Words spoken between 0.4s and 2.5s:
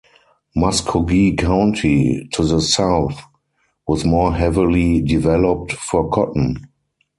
Muscogee County, to